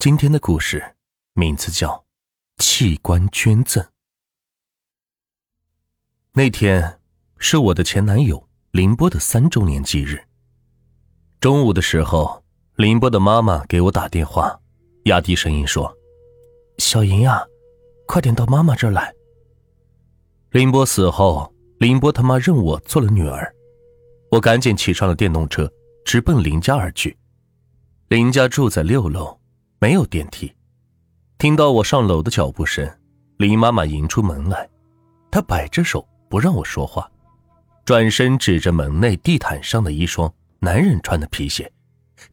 [0.00, 0.82] 今天的故事
[1.34, 1.88] 名字叫
[2.56, 3.84] 《器官捐赠》。
[6.32, 6.98] 那天
[7.36, 10.18] 是我的前男友林波的三周年忌日。
[11.38, 12.42] 中午的时候，
[12.76, 14.58] 林波的妈妈给我打电话，
[15.04, 15.94] 压低声音说
[16.80, 17.46] ：“小莹呀，
[18.06, 19.14] 快点到妈妈这儿来。”
[20.48, 23.54] 林波死后，林波他妈认我做了女儿，
[24.30, 25.70] 我赶紧骑上了电动车，
[26.06, 27.18] 直奔林家而去。
[28.08, 29.38] 林家住在六楼。
[29.82, 30.54] 没有电梯，
[31.38, 32.86] 听到我上楼的脚步声，
[33.38, 34.68] 林妈妈迎出门来，
[35.30, 37.10] 她摆着手不让我说话，
[37.86, 41.72] 转身指着门内地毯上的一双男人穿的皮鞋，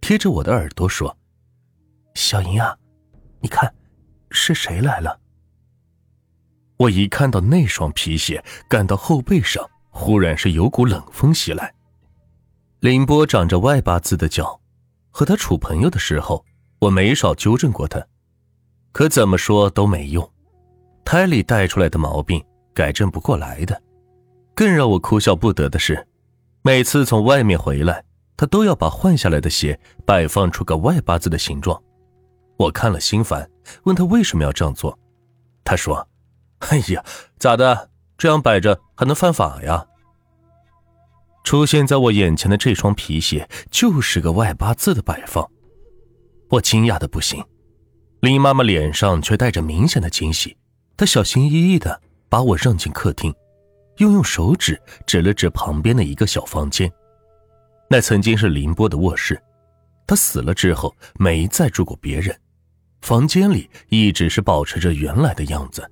[0.00, 1.14] 贴着我的耳朵说
[2.16, 2.74] ：“小莹啊，
[3.40, 3.74] 你看，
[4.30, 5.20] 是谁来了？”
[6.78, 11.74] 我一看到那双皮鞋，感到后背上忽然是有股冷风袭来。
[12.80, 14.58] 林波长着外八字的脚，
[15.10, 16.42] 和他处朋友的时候。
[16.84, 18.04] 我没少纠正过他，
[18.92, 20.30] 可怎么说都没用。
[21.02, 23.80] 胎里带出来的毛病改正不过来的。
[24.54, 26.06] 更让我哭笑不得的是，
[26.60, 28.04] 每次从外面回来，
[28.36, 31.82] 他都要把换下来的鞋摆放出个外八字的形状。
[32.58, 33.50] 我看了心烦，
[33.84, 34.98] 问他为什么要这样做。
[35.64, 36.06] 他说
[36.68, 37.02] ：“哎呀，
[37.38, 37.88] 咋的？
[38.18, 39.86] 这样摆着还能犯法呀？”
[41.44, 45.50] 出现在我眼前的这双皮鞋就是个外八字的摆放。
[46.48, 47.42] 我惊讶的不行，
[48.20, 50.56] 林妈妈脸上却带着明显的惊喜。
[50.96, 53.34] 她小心翼翼的把我让进客厅，
[53.96, 56.90] 又用手指指了指旁边的一个小房间。
[57.90, 59.40] 那曾经是林波的卧室，
[60.06, 62.38] 他死了之后没再住过别人，
[63.00, 65.90] 房间里一直是保持着原来的样子。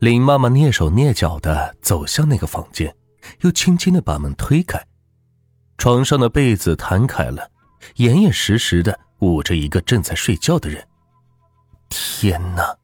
[0.00, 2.94] 林妈妈蹑手蹑脚的走向那个房间，
[3.42, 4.82] 又轻轻的把门推开，
[5.78, 7.50] 床上的被子摊开了，
[7.96, 8.98] 严严实实的。
[9.22, 10.86] 捂着一个正在睡觉的人。
[11.88, 12.76] 天哪！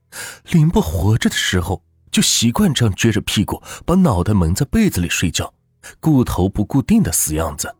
[0.53, 5.53] 林波活着的时候就习惯这样撅着屁股，把脑袋蒙在被子里睡觉，
[6.01, 7.75] 顾头不顾腚的死样子。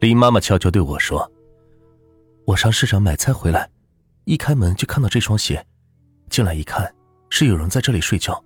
[0.00, 1.30] 林妈妈悄悄对我说
[2.44, 3.70] ：“我上市场买菜回来，
[4.24, 5.64] 一开门就看到这双鞋，
[6.28, 6.92] 进来一看，
[7.30, 8.42] 是有人在这里睡觉。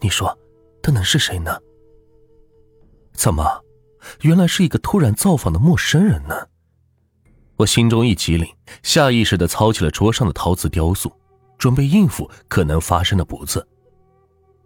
[0.00, 0.36] 你说，
[0.80, 1.58] 他能是谁呢？
[3.12, 3.62] 怎么，
[4.22, 6.48] 原来是一个突然造访的陌生人呢？”
[7.56, 11.12] 我心中一激灵，下意识的操起了桌上的陶瓷雕塑，
[11.56, 13.64] 准备应付可能发生的不测。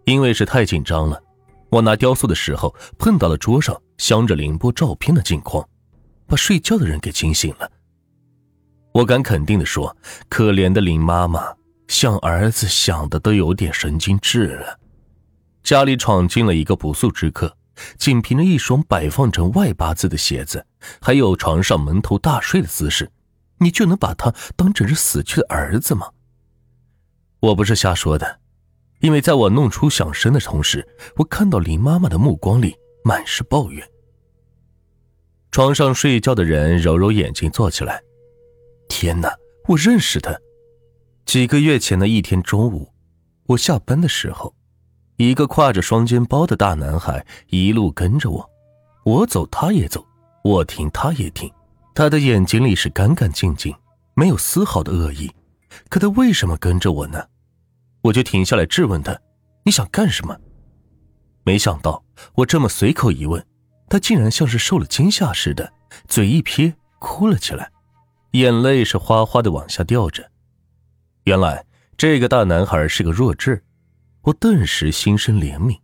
[0.04, 1.22] 因为是太紧张了，
[1.68, 5.66] 我拿雕塑的时候碰到了桌上镶着凌波照片的镜框，
[6.26, 7.70] 把睡觉的人给惊醒了。
[8.92, 9.94] 我敢肯定的说，
[10.30, 11.54] 可怜的林妈妈
[11.88, 14.78] 想儿子想的都有点神经质了。
[15.62, 17.54] 家里闯进了一个不速之客。
[17.96, 20.66] 仅凭着一双摆放成外八字的鞋子，
[21.00, 23.10] 还有床上蒙头大睡的姿势，
[23.58, 26.10] 你就能把他当成是死去的儿子吗？
[27.40, 28.40] 我不是瞎说的，
[29.00, 33.88] 因为在我弄出响声的同时，我看到林妈妈的目光里满是抱怨。
[35.50, 38.02] 床上睡觉的人揉揉眼睛坐起来，
[38.88, 39.34] 天哪，
[39.66, 40.36] 我认识他！
[41.24, 42.92] 几个月前的一天中午，
[43.46, 44.57] 我下班的时候。
[45.18, 48.50] 一个挎着双肩包的大男孩一路跟着我，
[49.04, 50.06] 我走他也走，
[50.44, 51.52] 我停他也停。
[51.92, 53.74] 他的眼睛里是干干净净，
[54.14, 55.28] 没有丝毫的恶意。
[55.88, 57.26] 可他为什么跟着我呢？
[58.02, 59.18] 我就停下来质问他
[59.66, 60.38] ：“你想干什么？”
[61.42, 62.04] 没想到
[62.36, 63.44] 我这么随口一问，
[63.88, 65.72] 他竟然像是受了惊吓似的，
[66.06, 67.72] 嘴一撇，哭了起来，
[68.32, 70.30] 眼泪是哗哗的往下掉着。
[71.24, 73.64] 原来这个大男孩是个弱智。
[74.28, 75.78] 我顿时心生怜悯，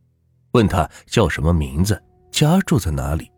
[0.53, 1.99] 问他叫什么名字，
[2.31, 3.31] 家住在哪里。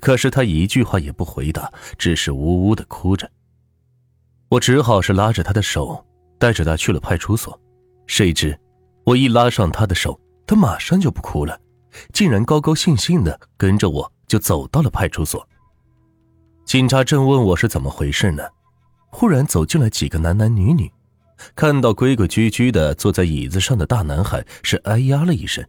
[0.00, 3.30] 可是他一句话也不回答，只是呜呜的哭着。
[4.48, 6.02] 我只好是拉着他的手，
[6.38, 7.60] 带着他去了派出所。
[8.06, 8.58] 谁知
[9.04, 11.60] 我一拉上他的手，他马上就不哭了，
[12.14, 15.46] 竟然高高兴兴的跟着我就走到了派出所。
[16.64, 18.42] 警察正问我是怎么回事呢，
[19.10, 20.90] 忽然走进来几个男男女女。
[21.54, 25.64] 看到规规矩矩的坐在椅子上的大男孩，是哎呀了一声，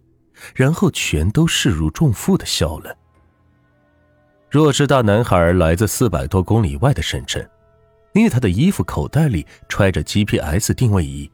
[0.56, 2.96] 然后全都视如重负的笑了。
[4.50, 7.46] 若是大男孩来自四百多公里外的省城，
[8.14, 11.30] 因为他的衣服口袋里揣着 GPS 定位仪，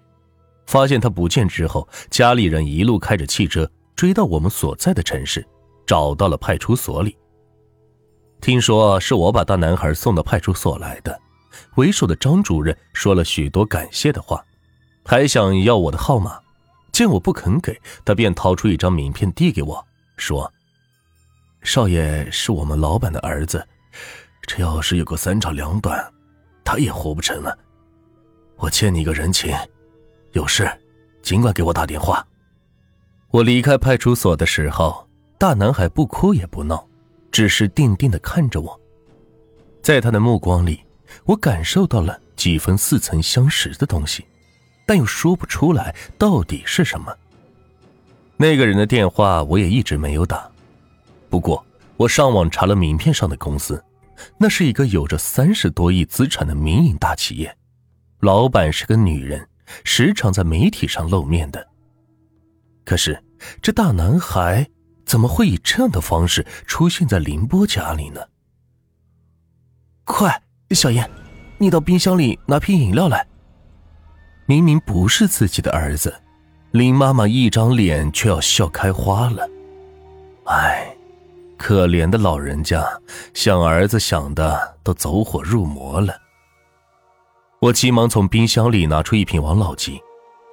[0.65, 5.45] 发现他不见之后，家里人一路开着汽车追到我们所在的城市，
[5.85, 7.15] 找到了派出所里。
[8.41, 11.17] 听说是我把大男孩送到派出所来的。
[11.75, 14.43] 为首的张主任说了许多感谢的话，
[15.05, 16.39] 还想要我的号码。
[16.91, 19.83] 见我不肯给，他便掏出一张名片递给我，
[20.15, 20.53] 说
[21.63, 23.67] ：“少爷是我们老板的儿子，
[24.43, 26.13] 这要是有个三长两短，
[26.63, 27.57] 他也活不成了。
[28.57, 29.51] 我欠你一个人情，
[30.33, 30.71] 有事
[31.23, 32.23] 尽管给我打电话。
[33.31, 35.09] 我离开派出所的时候，
[35.39, 36.87] 大男孩不哭也不闹，
[37.31, 38.79] 只是定定的看着我。
[39.81, 40.79] 在他的目光里，
[41.25, 44.25] 我感受到了几分似曾相识的东西，
[44.85, 47.15] 但又说不出来到底是什么。
[48.37, 50.49] 那个人的电话我也一直没有打，
[51.29, 51.65] 不过
[51.95, 53.83] 我上网查了名片上的公司，
[54.37, 57.55] 那是一个有着三十多亿资产的民营大企业，
[58.19, 59.47] 老板是个女人，
[59.83, 61.67] 时常在媒体上露面的。
[62.83, 63.23] 可是，
[63.61, 64.67] 这大男孩
[65.05, 68.21] 怎么会以这样的方式出现在凌波家里呢？
[70.03, 71.09] 快，小燕，
[71.57, 73.25] 你到冰箱里拿瓶饮料来。
[74.45, 76.13] 明明不是自己的儿子，
[76.71, 79.47] 林妈妈一张脸却要笑开花了。
[80.45, 80.95] 唉，
[81.57, 82.85] 可怜的老人家，
[83.33, 86.13] 想儿子想的都走火入魔了。
[87.61, 90.01] 我急忙从冰箱里拿出一瓶王老吉。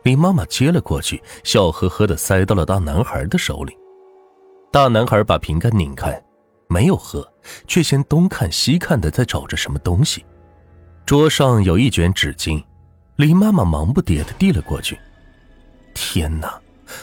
[0.05, 3.77] 林妈妈接了过去，笑呵呵的塞到了大男孩的手里。
[4.73, 6.23] 大男孩把瓶盖拧开，
[6.71, 7.29] 没有喝，
[7.67, 10.25] 却先东看西看的在找着什么东西。
[11.05, 12.63] 桌上有一卷纸巾，
[13.17, 14.97] 林妈妈忙不迭的递了过去。
[15.93, 16.61] 天哪，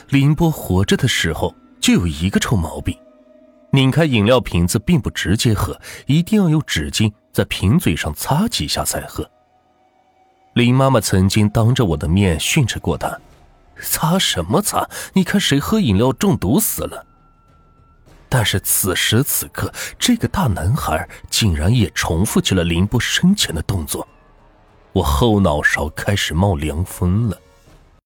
[0.07, 2.97] 林波活着的时候就有一个臭毛病：
[3.71, 9.29] 拧开饮料瓶子并不直接喝，一定要用纸巾在瓶嘴上擦几下才喝。
[10.53, 13.19] 林妈妈曾经当着我的面训斥过他
[13.83, 14.89] ：“擦什么擦？
[15.13, 17.05] 你看谁喝饮料中毒死了？”
[18.29, 24.07] 但是此时此刻，这个大男孩竟然也重复起了林波生前的动作，
[24.91, 27.41] 我后脑勺开始冒凉风了。